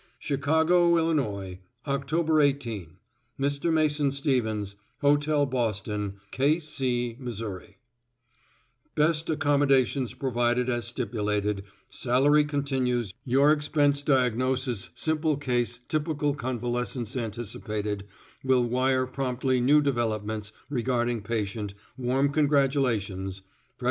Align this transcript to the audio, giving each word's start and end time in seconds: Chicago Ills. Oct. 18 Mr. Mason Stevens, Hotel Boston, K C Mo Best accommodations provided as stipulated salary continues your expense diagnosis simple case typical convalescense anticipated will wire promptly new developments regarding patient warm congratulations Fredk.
Chicago 0.17 0.97
Ills. 0.97 1.57
Oct. 1.85 2.43
18 2.45 2.97
Mr. 3.39 3.71
Mason 3.71 4.09
Stevens, 4.09 4.75
Hotel 5.01 5.45
Boston, 5.45 6.15
K 6.31 6.59
C 6.59 7.15
Mo 7.19 7.59
Best 8.95 9.29
accommodations 9.29 10.15
provided 10.15 10.71
as 10.71 10.87
stipulated 10.87 11.65
salary 11.91 12.43
continues 12.43 13.13
your 13.25 13.51
expense 13.51 14.01
diagnosis 14.01 14.89
simple 14.95 15.37
case 15.37 15.77
typical 15.87 16.33
convalescense 16.33 17.15
anticipated 17.15 18.03
will 18.43 18.63
wire 18.63 19.05
promptly 19.05 19.61
new 19.61 19.83
developments 19.83 20.51
regarding 20.67 21.21
patient 21.21 21.75
warm 21.95 22.31
congratulations 22.31 23.41
Fredk. 23.41 23.79